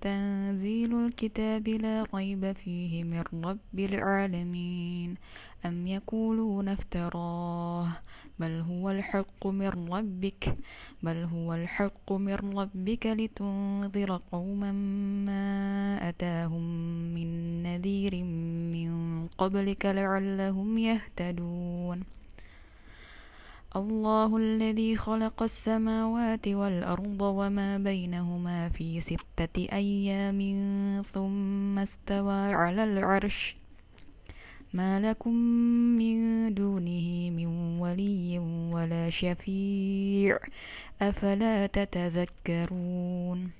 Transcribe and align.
تنزيل 0.00 1.06
الكتاب 1.06 1.68
لا 1.68 2.06
ريب 2.14 2.52
فيه 2.52 3.04
من 3.04 3.24
رب 3.44 3.78
العالمين. 3.78 5.14
أم 5.66 5.86
يقولون 5.86 6.68
افتراه؟ 6.68 7.88
بل 8.38 8.60
هو 8.60 8.90
الحق 8.90 9.46
من 9.46 9.88
ربك 9.92 10.56
بل 11.02 11.16
هو 11.16 11.54
الحق 11.54 12.12
من 12.12 12.34
ربك 12.34 13.06
لتنذر 13.06 14.20
قوما 14.32 14.72
ما 15.26 16.08
أتاهم 16.08 16.64
من 17.14 17.62
نذير 17.62 18.14
من 18.74 18.90
قبلك 19.38 19.86
لعلهم 19.86 20.78
يهتدون. 20.78 21.65
الله 23.76 24.36
الذي 24.36 24.96
خلق 24.96 25.42
السماوات 25.42 26.48
والأرض 26.48 27.20
وما 27.20 27.78
بينهما 27.78 28.68
في 28.68 29.00
ستة 29.00 29.56
أيام 29.72 30.40
ثم 31.12 31.78
استوى 31.78 32.54
على 32.54 32.84
العرش. 32.84 33.56
ما 34.72 35.00
لكم 35.00 35.34
من 36.00 36.54
دونه 36.54 37.30
من 37.30 37.78
ولي 37.80 38.38
ولا 38.72 39.10
شفيع. 39.10 40.38
أفلا 41.02 41.66
تتذكرون؟ 41.66 43.50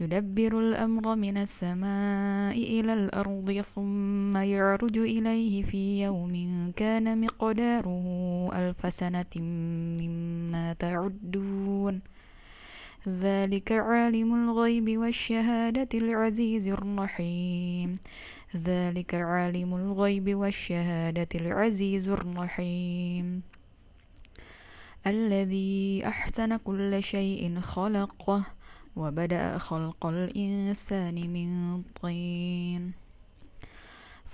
يدبر 0.00 0.60
الأمر 0.60 1.14
من 1.16 1.36
السماء 1.36 2.54
إلى 2.54 2.92
الأرض 2.94 3.60
ثم 3.74 4.36
يعرج 4.36 4.98
إليه 4.98 5.62
في 5.62 6.02
يوم 6.02 6.34
كان 6.76 7.20
مقداره 7.20 8.04
ألف 8.52 8.94
سنة 8.94 9.34
مما 9.36 10.72
تعدون. 10.72 12.00
ذلك 13.08 13.72
عالم 13.72 14.34
الغيب 14.34 14.98
والشهادة 14.98 15.88
العزيز 15.94 16.68
الرحيم. 16.68 17.92
ذلك 18.56 19.14
عالم 19.14 19.74
الغيب 19.74 20.34
والشهادة 20.34 21.28
العزيز 21.34 22.08
الرحيم. 22.08 23.42
الذي 25.06 26.02
أحسن 26.06 26.56
كل 26.56 27.02
شيء 27.02 27.60
خلقه 27.60 28.44
وبدأ 28.96 29.58
خلق 29.58 30.06
الإنسان 30.06 31.14
من 31.14 31.82
طين. 32.02 33.07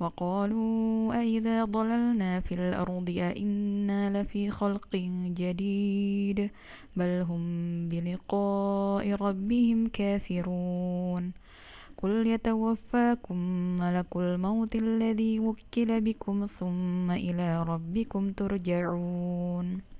وقالوا 0.00 1.14
أئذا 1.20 1.64
ضللنا 1.64 2.40
في 2.40 2.54
الأرض 2.54 3.08
أئنا 3.10 4.22
لفي 4.22 4.50
خلق 4.50 4.96
جديد 5.24 6.50
بل 6.96 7.24
هم 7.28 7.42
بلقاء 7.88 9.12
ربهم 9.12 9.88
كافرون. 9.88 11.32
قل 12.02 12.26
يتوفاكم 12.26 13.36
ملك 13.78 14.16
الموت 14.16 14.76
الذي 14.76 15.40
وكل 15.40 16.00
بكم 16.00 16.46
ثم 16.46 17.10
إلى 17.10 17.62
ربكم 17.62 18.32
ترجعون. 18.32 19.95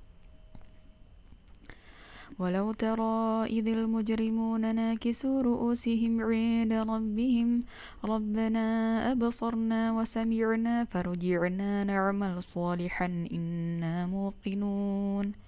ولو 2.39 2.71
ترى 2.71 3.45
إذ 3.45 3.67
المجرمون 3.67 4.75
ناكسوا 4.75 5.41
رؤوسهم 5.41 6.21
عند 6.21 6.73
ربهم 6.73 7.63
ربنا 8.05 8.65
أبصرنا 9.11 9.91
وسمعنا 9.91 10.83
فرجعنا 10.83 11.83
نعمل 11.83 12.43
صالحا 12.43 13.05
إنا 13.31 14.05
موقنون. 14.05 15.47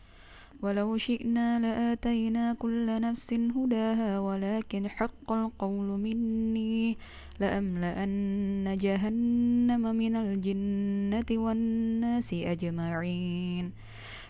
ولو 0.61 0.97
شئنا 0.97 1.59
لآتينا 1.59 2.53
كل 2.53 3.01
نفس 3.01 3.33
هداها 3.33 4.19
ولكن 4.19 4.89
حق 4.89 5.31
القول 5.31 5.87
مني 5.99 6.97
لأملأن 7.39 8.77
جهنم 8.77 9.95
من 9.95 10.15
الجنة 10.15 11.29
والناس 11.31 12.33
أجمعين. 12.33 13.71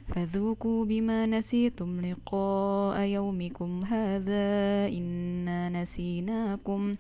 فذوقوا 0.09 0.85
بما 0.85 1.25
نسيتم 1.25 2.01
لقاء 2.01 3.01
يومكم 3.01 3.83
هذا 3.85 4.87
إنا 4.87 5.69
نسيناكم. 5.69 6.91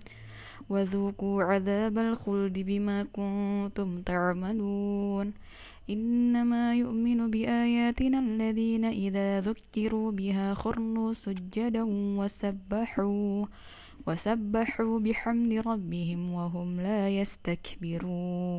وذوقوا 0.69 1.43
عذاب 1.43 1.97
الخلد 1.97 2.59
بما 2.59 3.03
كنتم 3.03 4.01
تعملون. 4.01 5.33
إنما 5.89 6.75
يؤمن 6.75 7.31
بآياتنا 7.31 8.19
الذين 8.19 8.85
إذا 8.85 9.41
ذكروا 9.41 10.11
بها 10.11 10.53
خروا 10.53 11.13
سجدا 11.13 11.83
وسبحوا 11.89 13.45
وسبحوا 14.07 14.99
بحمد 14.99 15.53
ربهم 15.67 16.33
وهم 16.33 16.81
لا 16.81 17.09
يستكبرون. 17.09 18.58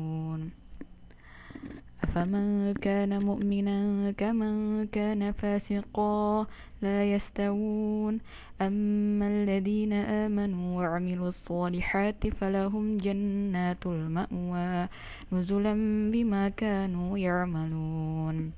أفمن 2.03 2.73
كان 2.73 3.23
مؤمنا 3.25 4.11
كمن 4.11 4.87
كان 4.87 5.31
فاسقا 5.31 6.47
لا 6.81 7.13
يستوون. 7.13 8.19
أما 8.61 9.27
الذين 9.27 9.93
آمنوا 9.93 10.77
وعملوا 10.77 11.27
الصالحات 11.27 12.27
فلهم 12.27 12.97
جنات 12.97 13.85
المأوى 13.85 14.87
نزلا 15.31 15.73
بما 16.11 16.49
كانوا 16.49 17.17
يعملون. 17.17 18.51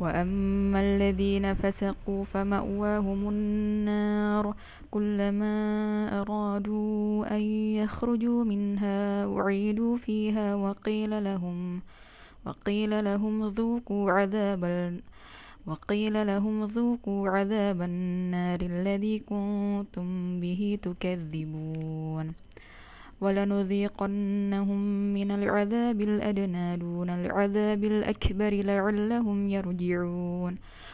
وأما 0.00 0.80
الذين 0.80 1.54
فسقوا 1.54 2.24
فمأواهم 2.24 3.28
النار 3.28 4.54
كلما 4.90 5.54
أرادوا 6.20 7.36
أن 7.36 7.42
يخرجوا 7.80 8.44
منها 8.44 9.26
أعيدوا 9.38 9.96
فيها 9.96 10.54
وقيل 10.54 11.24
لهم 11.24 11.80
وقيل 12.46 13.04
لهم 13.04 13.48
ذوقوا 13.48 14.12
عذاب 14.12 14.64
وقيل 15.66 16.26
لهم 16.26 16.64
ذوقوا 16.64 17.28
عذاب 17.28 17.82
النار 17.82 18.60
الذي 18.60 19.18
كنتم 19.18 20.40
به 20.40 20.78
تكذبون. 20.82 22.32
ولنذيقنهم 23.20 24.80
من 25.14 25.30
العذاب 25.30 26.00
الأدنى 26.00 26.76
دون 26.76 27.10
العذاب 27.10 27.84
الأكبر 27.84 28.52
لعلهم 28.54 29.48
يرجعون. 29.48 30.58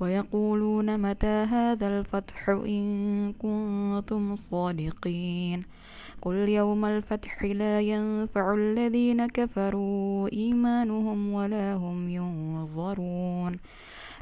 ويقولون 0.00 0.98
متى 0.98 1.26
هذا 1.26 1.98
الفتح 1.98 2.48
إن 2.48 3.32
كنتم 3.32 4.36
صادقين 4.36 5.62
قل 6.22 6.34
يوم 6.34 6.84
الفتح 6.84 7.44
لا 7.44 7.80
ينفع 7.80 8.54
الذين 8.54 9.26
كفروا 9.26 10.28
إيمانهم 10.32 11.32
ولا 11.32 11.74
هم 11.74 12.08
ينظرون 12.10 13.58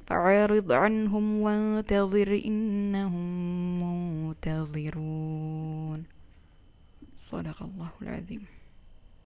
فعارض 0.07 0.73
عنهم 0.73 1.41
وانتظر 1.41 2.43
إنهم 2.45 3.25
منتظرون 4.29 6.05
صدق 7.31 7.63
الله 7.63 7.91
العظيم 8.03 8.54